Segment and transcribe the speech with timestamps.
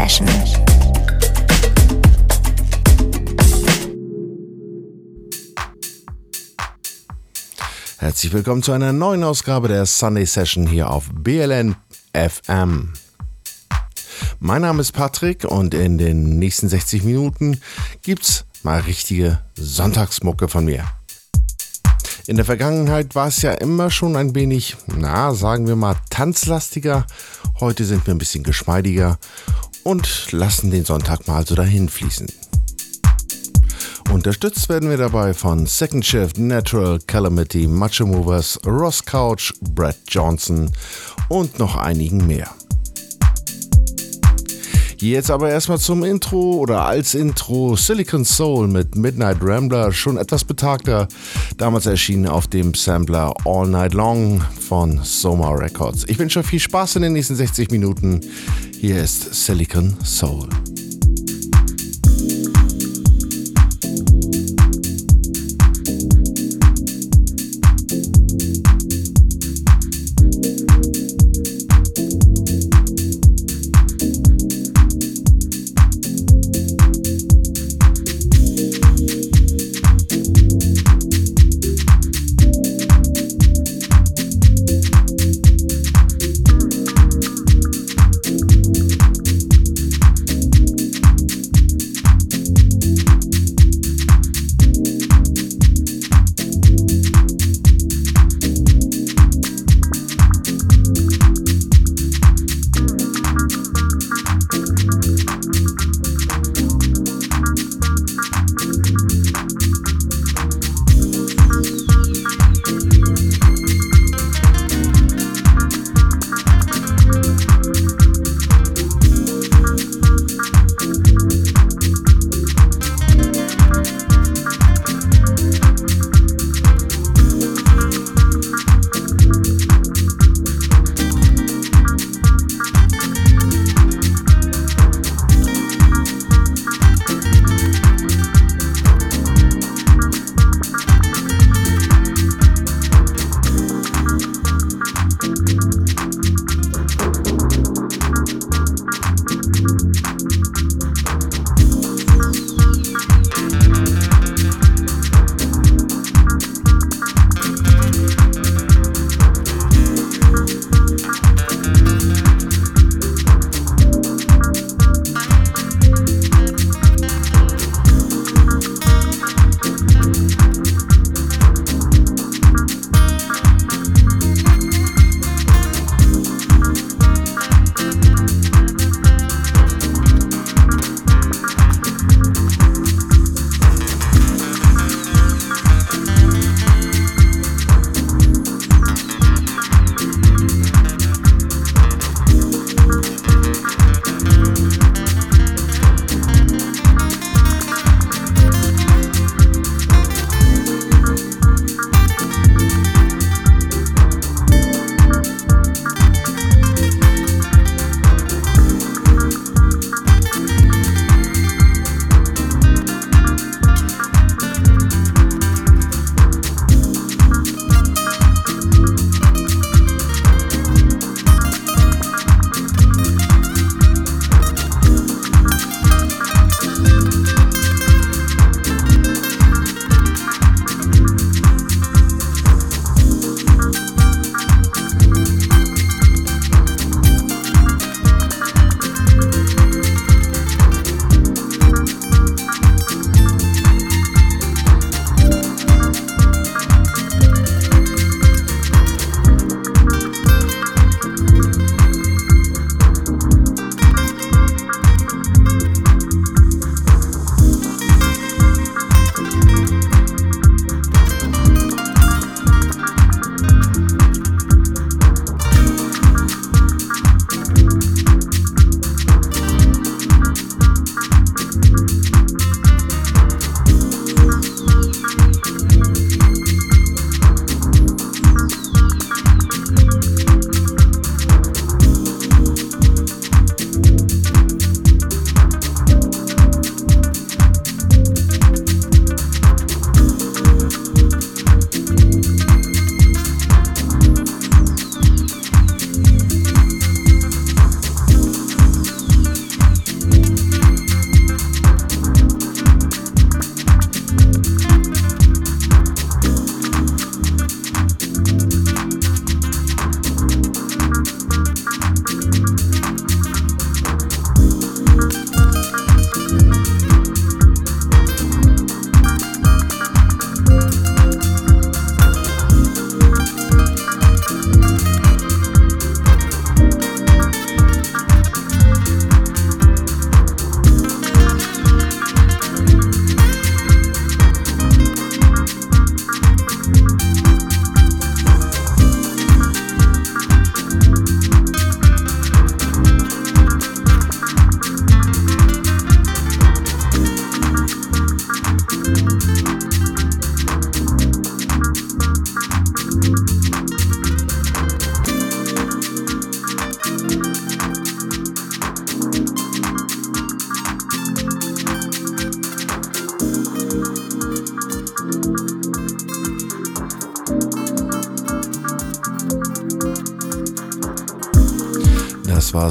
[0.00, 0.26] Session.
[7.98, 11.76] Herzlich willkommen zu einer neuen Ausgabe der Sunday Session hier auf BLN
[12.14, 12.94] FM.
[14.38, 17.60] Mein Name ist Patrick und in den nächsten 60 Minuten
[18.00, 20.86] gibt's mal richtige Sonntagsmucke von mir.
[22.26, 27.06] In der Vergangenheit war es ja immer schon ein wenig, na, sagen wir mal, tanzlastiger.
[27.58, 29.18] Heute sind wir ein bisschen geschmeidiger
[29.90, 32.28] und lassen den Sonntag mal so dahin fließen.
[34.12, 40.70] Unterstützt werden wir dabei von Second Shift, Natural, Calamity, Macho Movers, Ross Couch, Brad Johnson
[41.28, 42.54] und noch einigen mehr.
[45.00, 50.44] Jetzt aber erstmal zum Intro oder als Intro Silicon Soul mit Midnight Rambler, schon etwas
[50.44, 51.08] betagter,
[51.56, 56.04] damals erschienen auf dem Sampler All Night Long von Soma Records.
[56.06, 58.20] Ich wünsche euch viel Spaß in den nächsten 60 Minuten.
[58.78, 60.48] Hier ist Silicon Soul.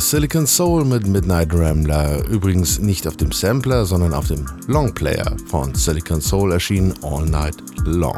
[0.10, 2.26] Silicon Soul mit Midnight Rambler.
[2.30, 7.58] Übrigens nicht auf dem Sampler, sondern auf dem Longplayer von Silicon Soul erschienen All Night
[7.86, 8.18] Long.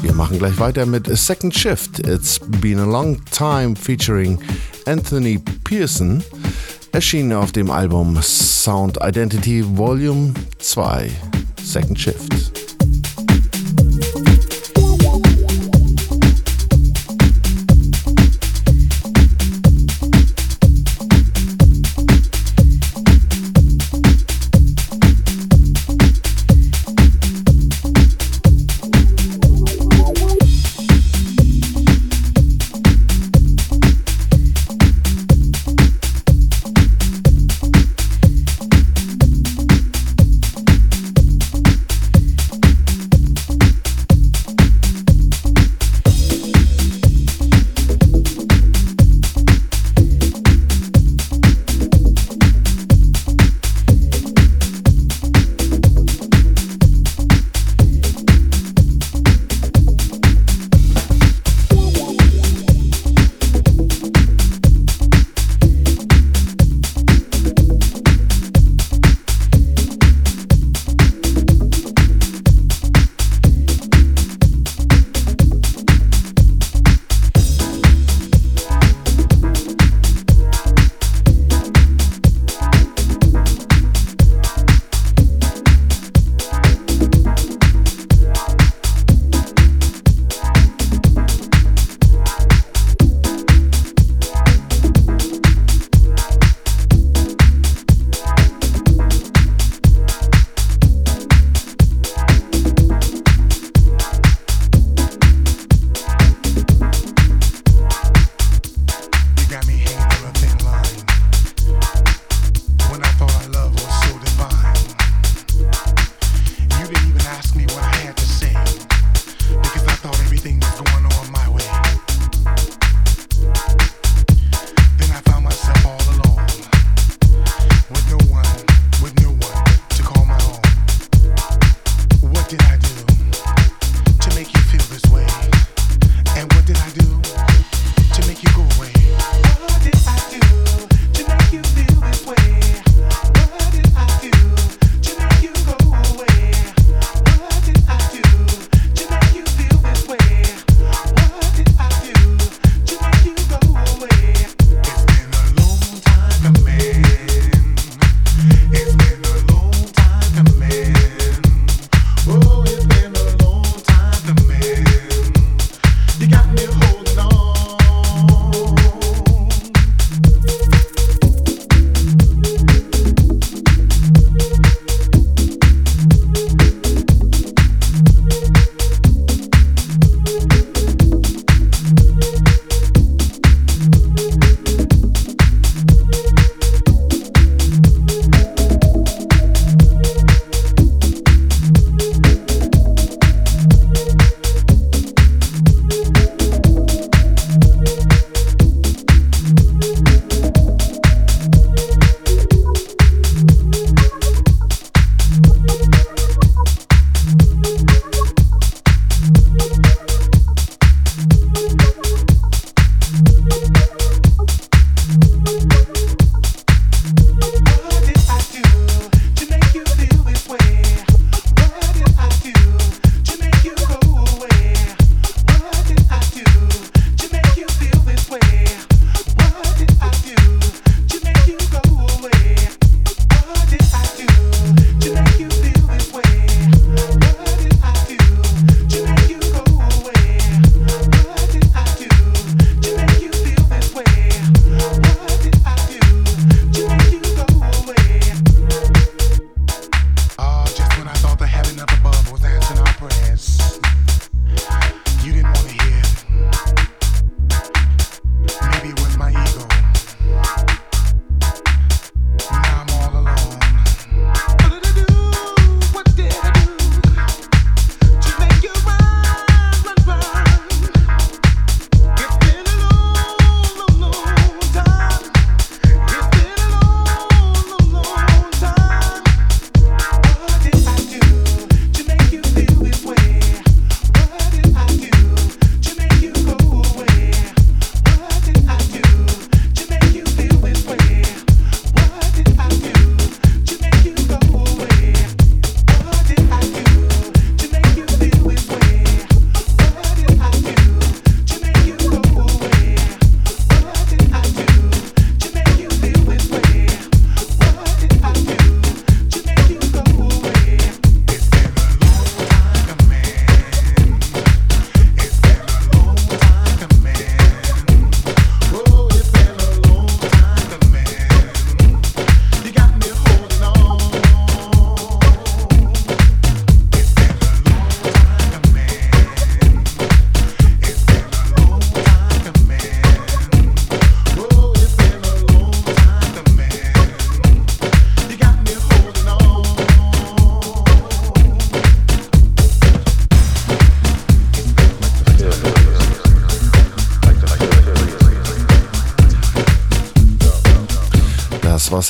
[0.00, 1.98] Wir machen gleich weiter mit A Second Shift.
[2.06, 4.38] It's been a long time featuring
[4.86, 6.22] Anthony Pearson.
[6.92, 11.10] Erschienen auf dem Album Sound Identity Volume 2.
[11.64, 12.29] Second Shift.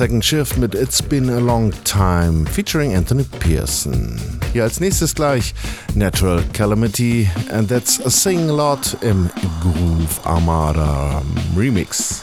[0.01, 4.19] Second Shift mit It's Been a Long Time featuring Anthony Pearson.
[4.55, 5.53] Hier als nächstes gleich
[5.95, 9.29] Natural Calamity and That's a Sing Lot im
[9.61, 11.21] Groove Armada
[11.55, 12.23] Remix.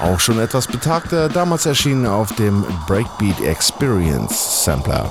[0.00, 5.10] Auch schon etwas betagter, damals erschienen auf dem Breakbeat Experience Sampler.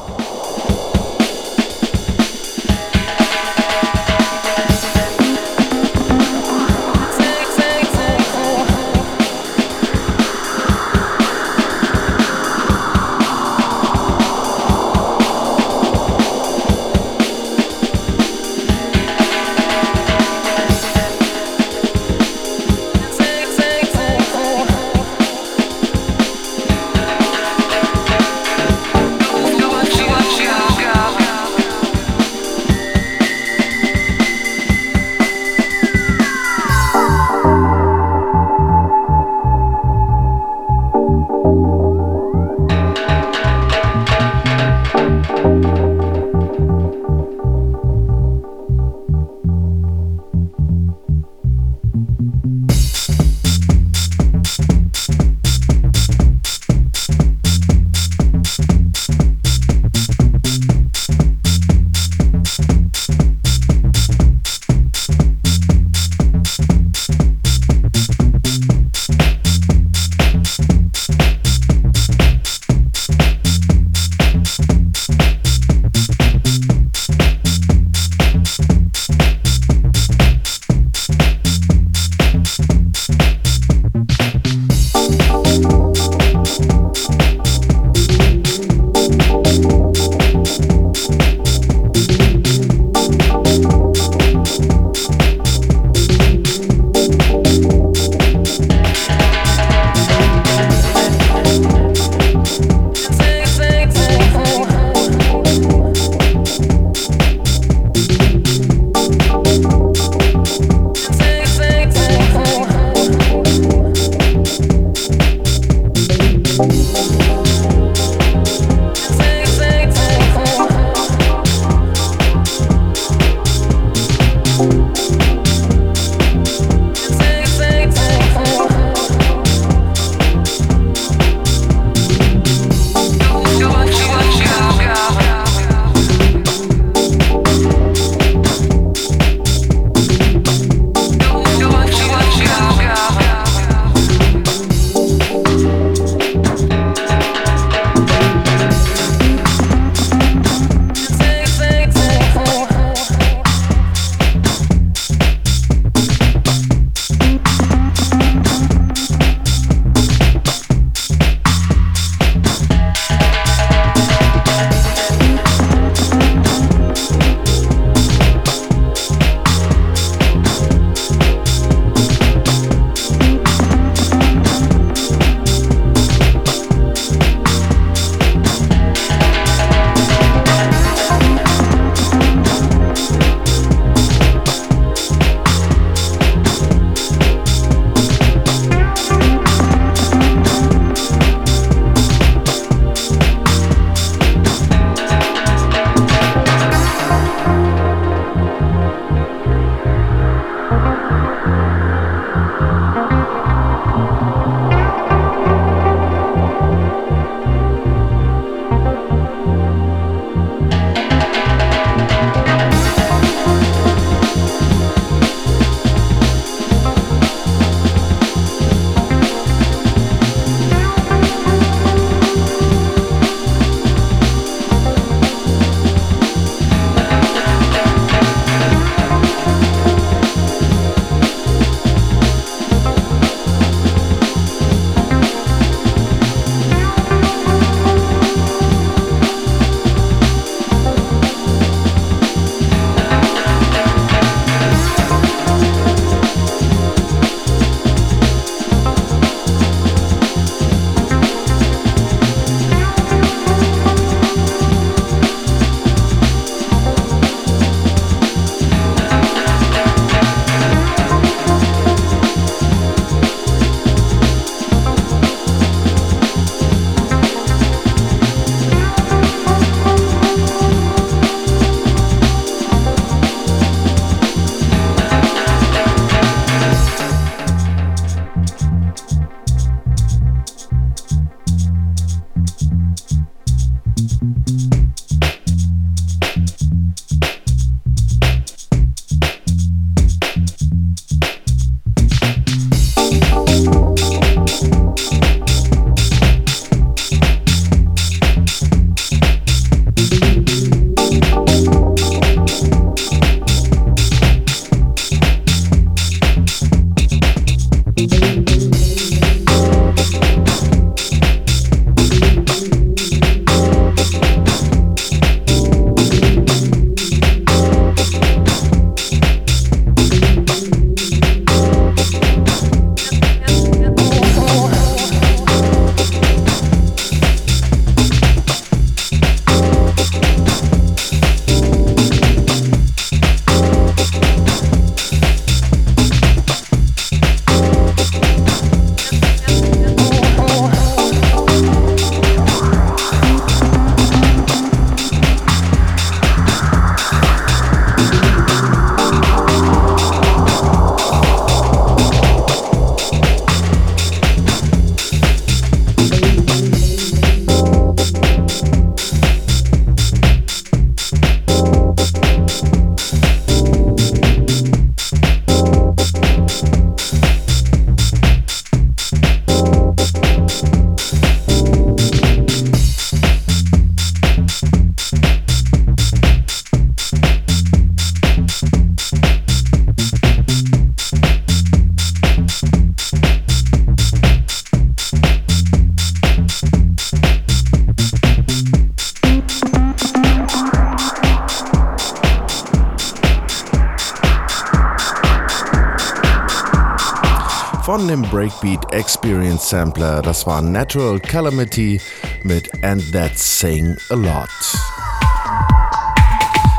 [398.13, 400.21] Dem Breakbeat Experience Sampler.
[400.21, 401.99] Das war Natural Calamity
[402.43, 404.49] mit And That's Saying a Lot.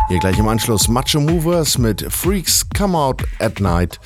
[0.06, 3.98] Hier gleich im Anschluss Macho Movers mit Freaks Come Out at Night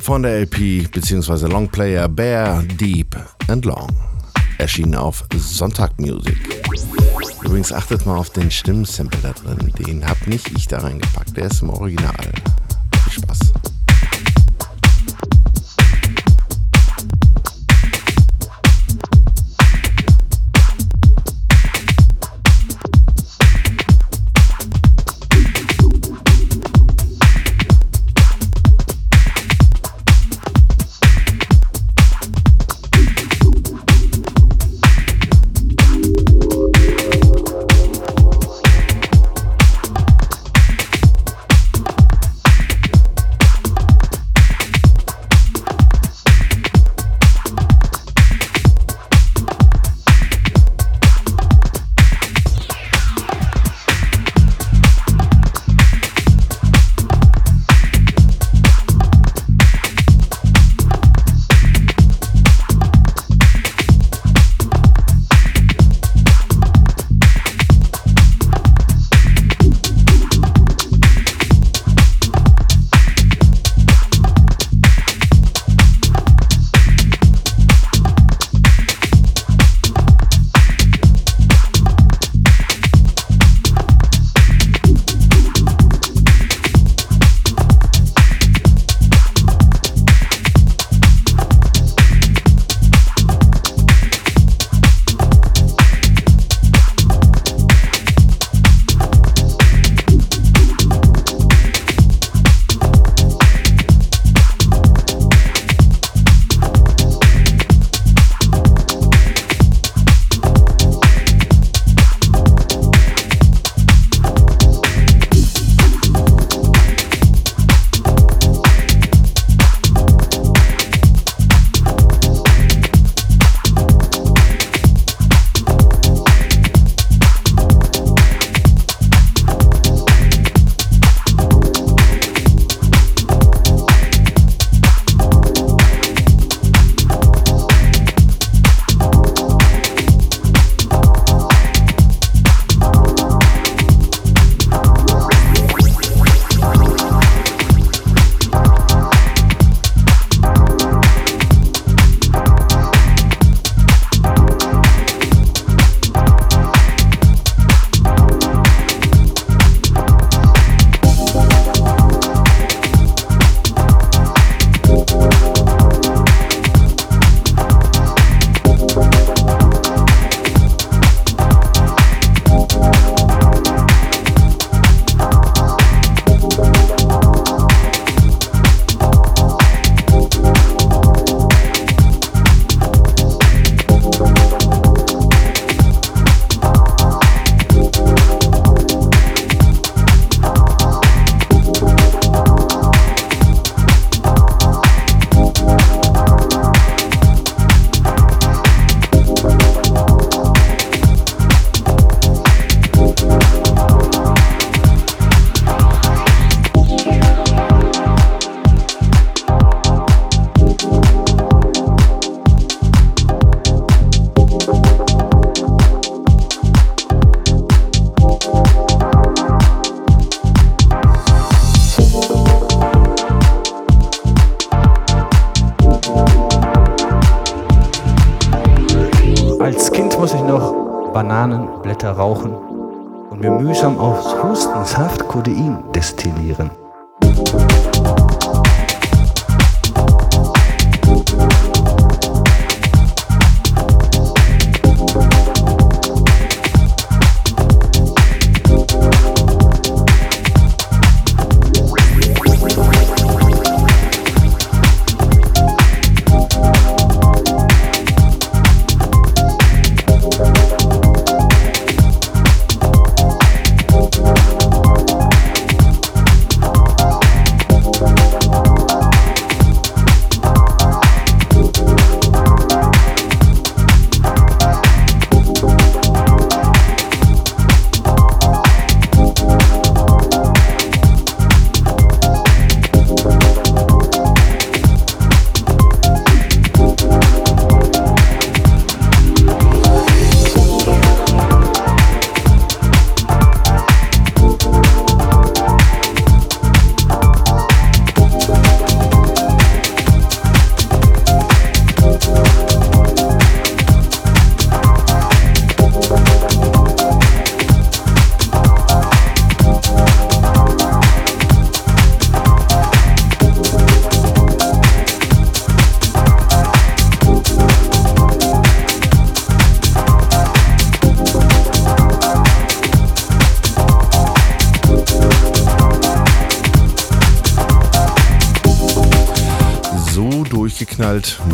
[0.00, 1.48] von der LP bzw.
[1.48, 3.14] Longplayer Bear Deep
[3.48, 3.88] and Long.
[4.56, 6.38] Erschienen auf Sonntag Music.
[7.42, 9.70] Übrigens achtet mal auf den Stimmensample da drin.
[9.78, 11.36] Den hab nicht ich da reingepackt.
[11.36, 12.14] Der ist im Original.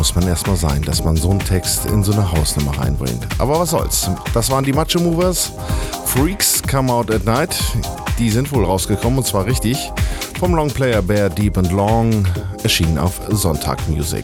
[0.07, 3.27] Muss man erstmal sein, dass man so einen Text in so eine Hausnummer reinbringt.
[3.39, 4.09] Aber was soll's.
[4.33, 5.51] Das waren die Macho Movers.
[6.05, 7.57] Freaks Come Out at Night.
[8.17, 9.91] Die sind wohl rausgekommen und zwar richtig.
[10.39, 12.25] Vom Longplayer Bear Deep and Long
[12.63, 14.23] erschienen auf Sonntag Music.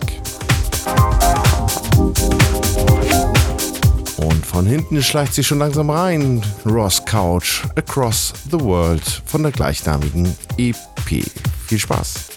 [4.16, 9.52] Und von hinten schleicht sich schon langsam rein Ross Couch Across the World von der
[9.52, 11.26] gleichnamigen EP.
[11.68, 12.33] Viel Spaß!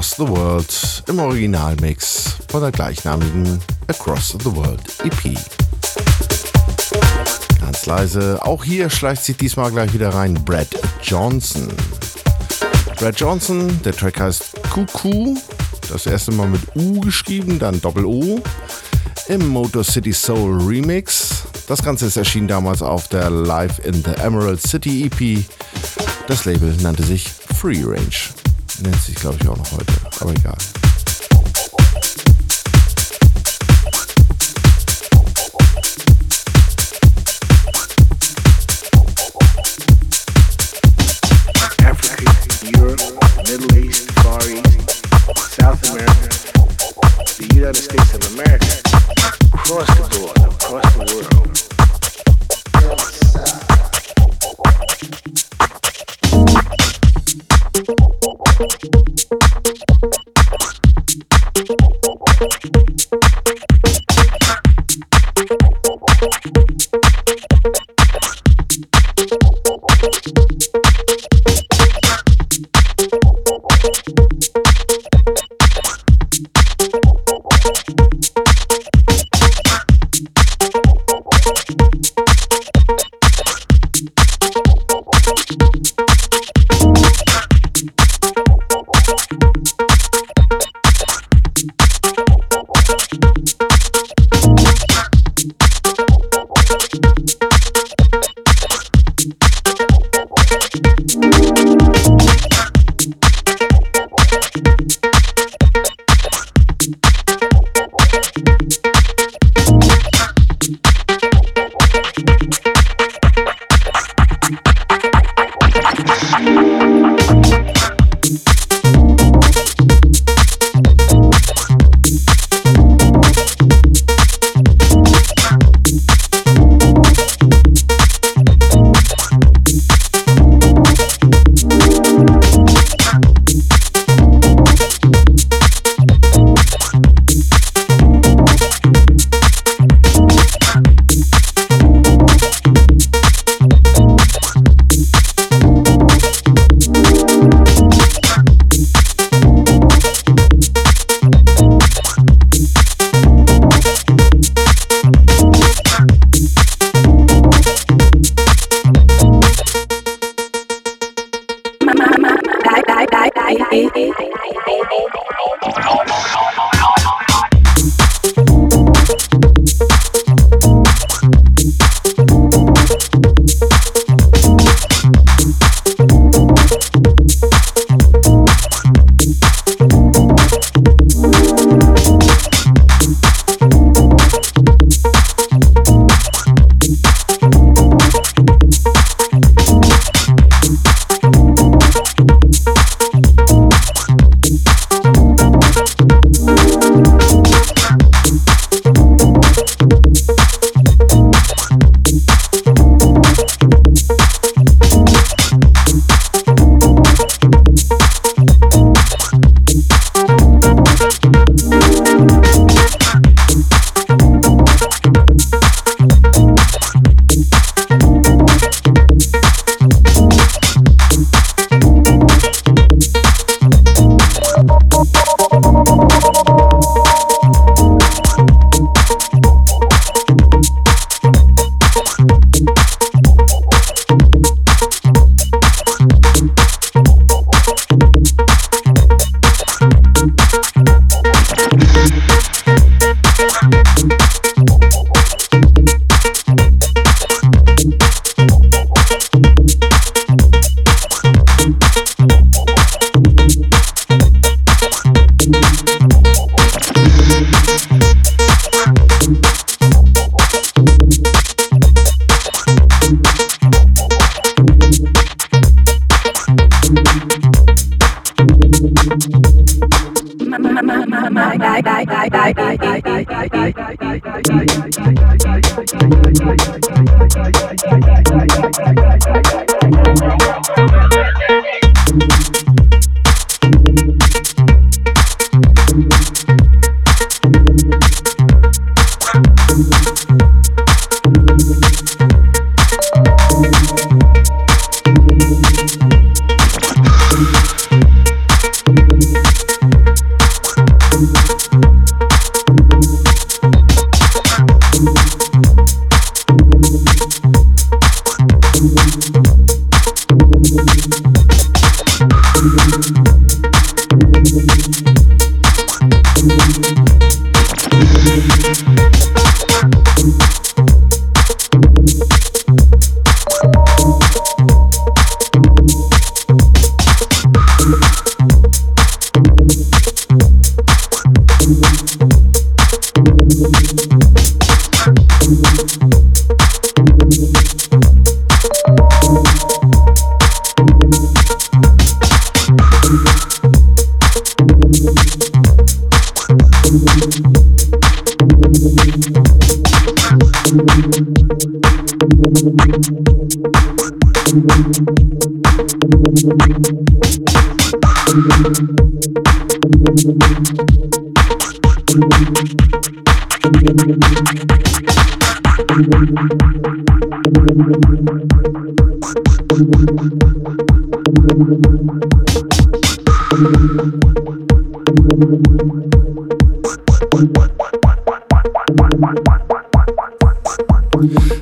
[0.00, 5.36] Across the World im Originalmix von der gleichnamigen Across the World EP.
[7.60, 10.68] Ganz leise, auch hier schleicht sich diesmal gleich wieder rein Brad
[11.02, 11.68] Johnson.
[12.96, 15.36] Brad Johnson, der Track heißt Cuckoo,
[15.90, 18.40] das erste Mal mit U geschrieben, dann Doppel O,
[19.28, 21.42] im Motor City Soul Remix.
[21.66, 25.44] Das Ganze ist erschienen damals auf der Live in the Emerald City EP.
[26.26, 28.39] Das Label nannte sich Free Range.
[28.80, 30.56] Nennt sich, glaube ich, auch noch heute, aber egal.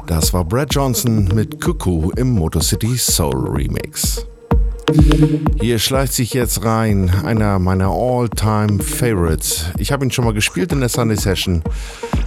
[0.07, 4.27] Das war Brad Johnson mit Cuckoo im Motor City Soul Remix.
[5.61, 9.67] Hier schleicht sich jetzt rein einer meiner All-Time Favorites.
[9.77, 11.63] Ich habe ihn schon mal gespielt in der Sunday Session.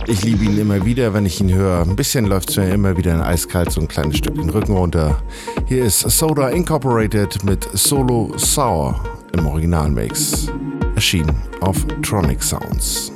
[0.08, 1.82] Ich liebe ihn immer wieder, wenn ich ihn höre.
[1.82, 4.74] Ein bisschen läuft es mir immer wieder in eiskalt so ein kleines Stück den Rücken
[4.74, 5.22] runter.
[5.68, 9.00] Hier ist Soda Incorporated mit Solo Sour
[9.34, 10.48] im Originalmix.
[10.96, 13.12] Erschienen auf Tronic Sounds.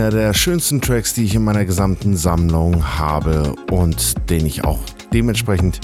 [0.00, 4.78] Einer der schönsten Tracks, die ich in meiner gesamten Sammlung habe und den ich auch
[5.12, 5.78] dementsprechend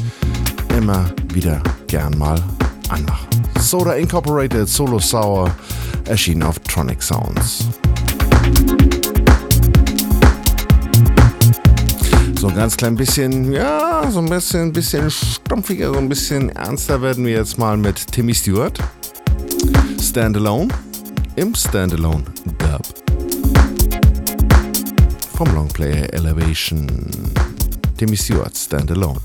[0.74, 2.42] immer wieder gern mal
[2.88, 3.26] anmache.
[3.60, 5.54] Soda Incorporated Solo Sour
[6.06, 7.66] erschien auf Tronic Sounds.
[12.40, 17.02] So ein ganz klein bisschen, ja, so ein bisschen, bisschen stumpfiger, so ein bisschen ernster
[17.02, 18.78] werden wir jetzt mal mit Timmy Stewart.
[20.00, 20.68] Standalone
[21.34, 22.24] im Standalone
[25.37, 26.87] Vom Longplayer Elevation.
[27.99, 29.20] Timmy Stewart Standalone.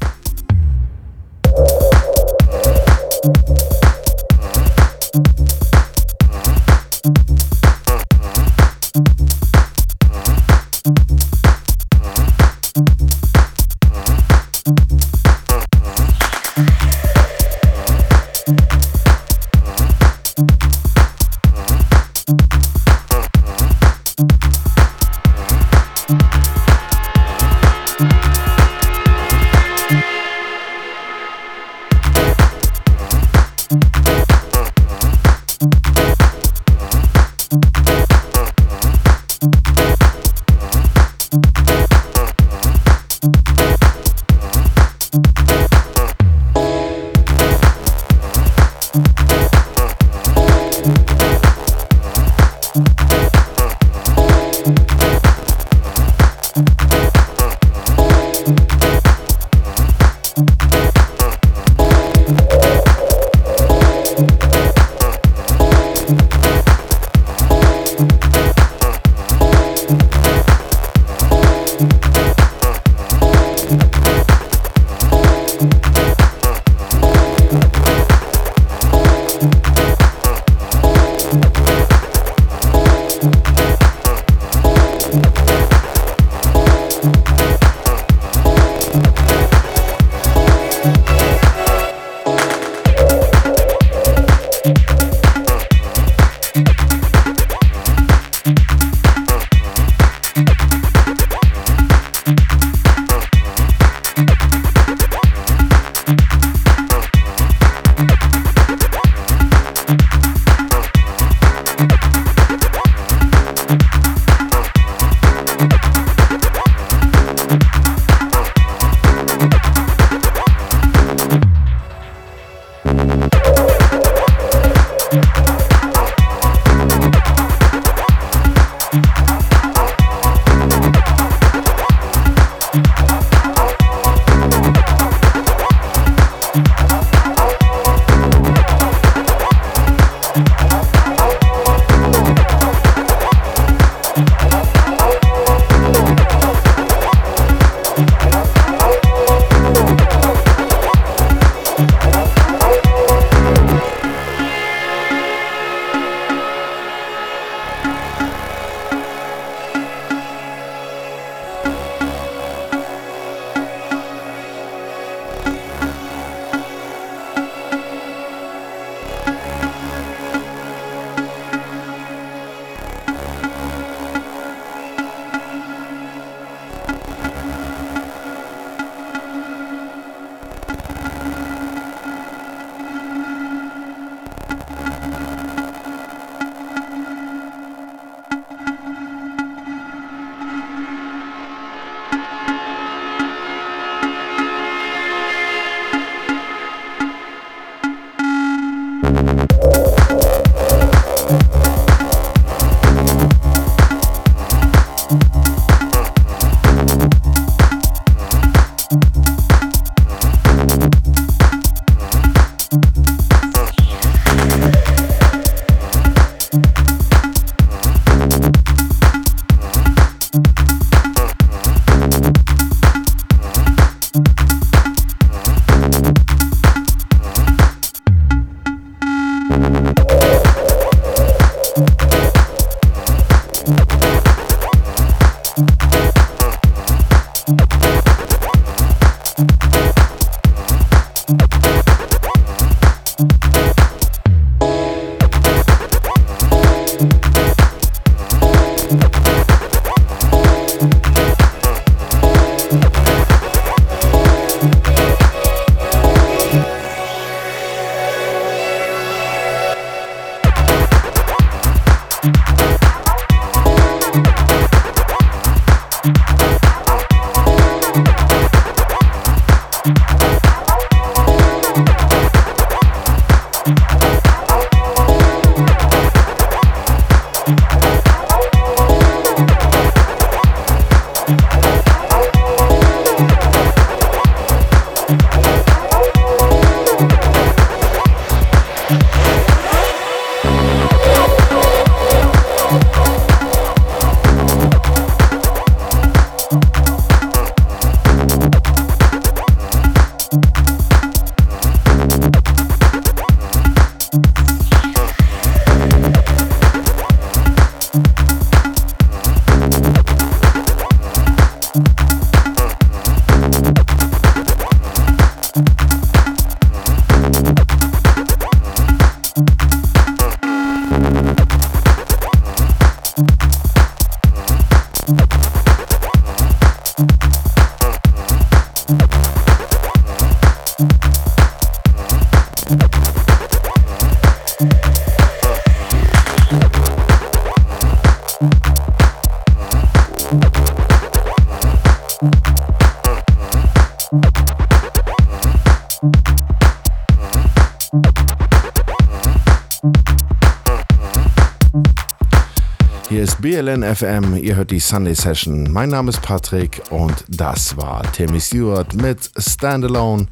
[353.12, 355.70] Hier ist BLN FM, ihr hört die Sunday Session.
[355.70, 360.28] Mein Name ist Patrick und das war Timmy Stewart mit Standalone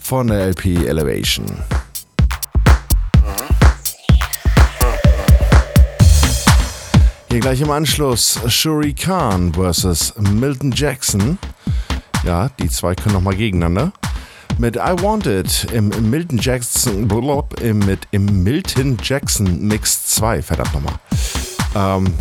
[0.00, 1.46] von der LP Elevation.
[7.30, 10.14] Hier gleich im Anschluss Shuri Khan vs.
[10.18, 11.38] Milton Jackson.
[12.24, 13.92] Ja, die zwei können nochmal gegeneinander.
[14.58, 17.08] Mit I Want It im Milton Jackson,
[17.60, 20.94] im, mit, im Milton Jackson Mix 2, verdammt nochmal.
[21.74, 22.12] Ähm,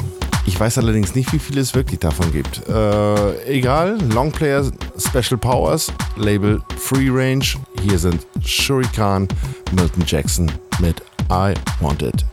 [0.46, 2.68] ich weiß allerdings nicht, wie viel es wirklich davon gibt.
[2.68, 7.46] Äh, egal, Longplayer Special Powers, Label Free Range.
[7.82, 9.28] Hier sind Shurikan,
[9.72, 12.26] Milton Jackson mit I Want It.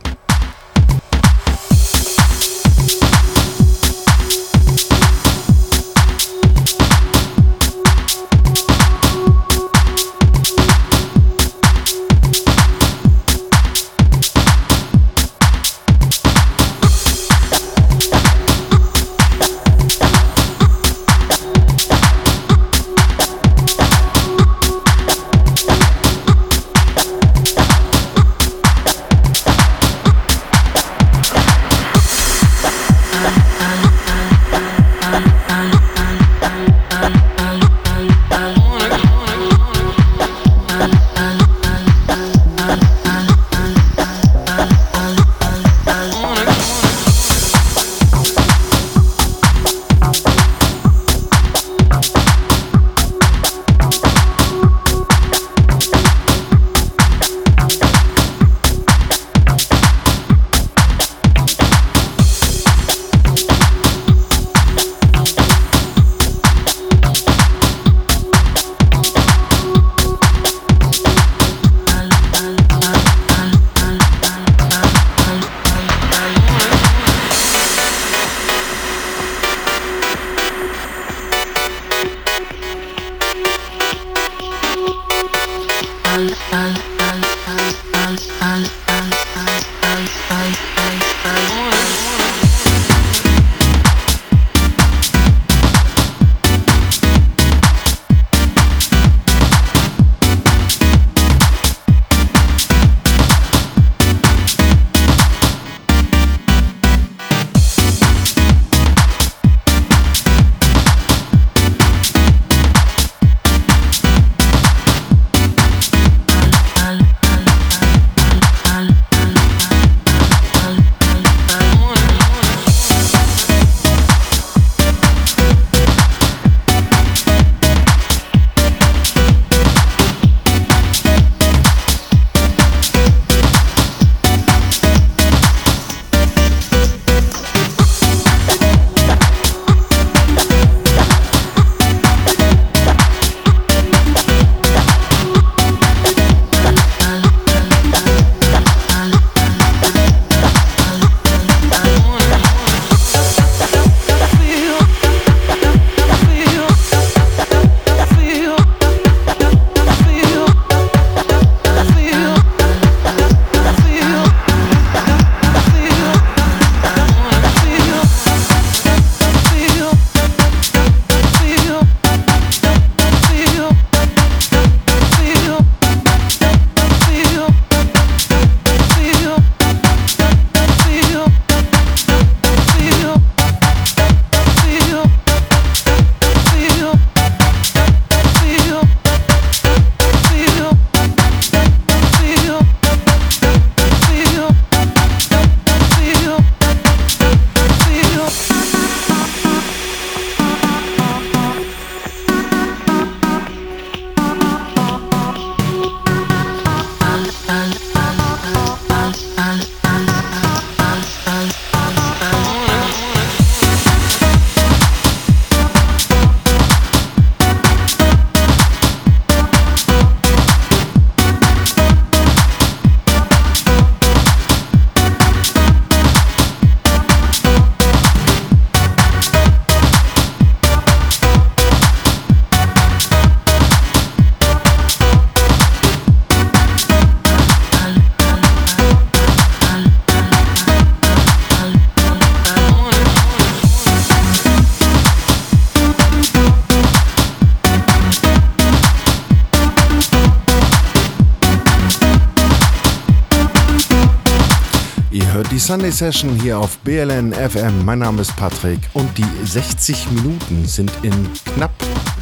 [255.99, 257.83] Session hier auf BLN FM.
[257.83, 261.11] Mein Name ist Patrick und die 60 Minuten sind in
[261.55, 261.73] knapp,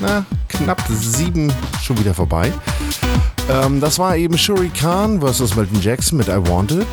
[0.01, 2.51] na, knapp sieben schon wieder vorbei.
[3.51, 5.55] Ähm, das war eben Shuri Khan vs.
[5.55, 6.87] Milton Jackson mit I Wanted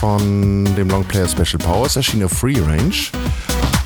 [0.00, 2.94] von dem Longplayer Special Powers, erschien auf Free Range.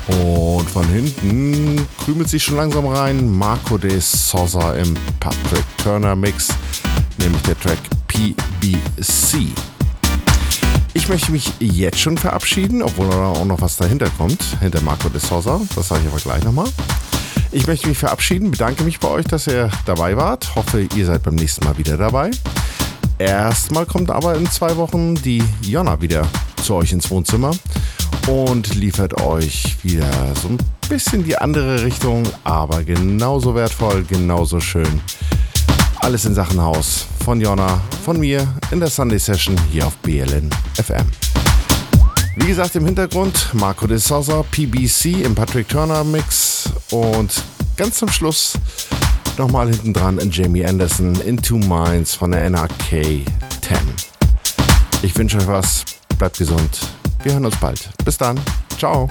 [0.07, 6.47] Und von hinten krümelt sich schon langsam rein Marco de Sosa im Patrick Turner Mix,
[7.17, 9.51] nämlich der Track PBC.
[11.07, 15.21] Ich möchte mich jetzt schon verabschieden, obwohl auch noch was dahinter kommt, hinter Marco de
[15.21, 15.61] Sosa.
[15.73, 16.67] Das sage ich aber gleich nochmal.
[17.53, 20.53] Ich möchte mich verabschieden, bedanke mich bei euch, dass ihr dabei wart.
[20.57, 22.31] Hoffe, ihr seid beim nächsten Mal wieder dabei.
[23.19, 26.27] Erstmal kommt aber in zwei Wochen die Jonna wieder
[26.61, 27.51] zu euch ins Wohnzimmer
[28.27, 30.57] und liefert euch wieder so ein
[30.89, 34.99] bisschen die andere Richtung, aber genauso wertvoll, genauso schön.
[36.01, 40.49] Alles in Sachen Haus von Jonna, von mir in der Sunday Session hier auf BLN
[40.75, 41.05] FM.
[42.37, 47.43] Wie gesagt, im Hintergrund Marco de Sosa, PBC im Patrick Turner Mix und
[47.75, 48.53] ganz zum Schluss
[49.37, 53.25] nochmal hinten dran Jamie Anderson in Two Minds von der NRK 10.
[55.01, 55.83] Ich wünsche euch was,
[56.17, 56.79] bleibt gesund.
[57.23, 57.89] Wir hören uns bald.
[58.05, 58.39] Bis dann.
[58.77, 59.09] Ciao.